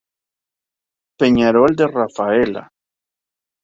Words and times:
Peñarol 1.19 1.71
de 1.79 1.85
Rafaela 1.97 2.63